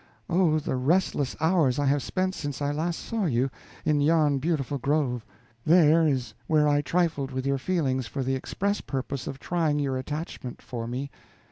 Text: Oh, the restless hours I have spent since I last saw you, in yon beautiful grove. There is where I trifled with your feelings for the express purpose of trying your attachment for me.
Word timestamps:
Oh, 0.31 0.57
the 0.57 0.77
restless 0.77 1.35
hours 1.39 1.77
I 1.77 1.85
have 1.85 2.01
spent 2.01 2.33
since 2.33 2.59
I 2.59 2.71
last 2.71 2.97
saw 2.97 3.25
you, 3.25 3.51
in 3.85 4.01
yon 4.01 4.39
beautiful 4.39 4.79
grove. 4.79 5.23
There 5.63 6.07
is 6.07 6.33
where 6.47 6.67
I 6.67 6.81
trifled 6.81 7.29
with 7.29 7.45
your 7.45 7.59
feelings 7.59 8.07
for 8.07 8.23
the 8.23 8.33
express 8.33 8.81
purpose 8.81 9.27
of 9.27 9.37
trying 9.37 9.77
your 9.77 9.97
attachment 9.97 10.59
for 10.59 10.87
me. 10.87 11.11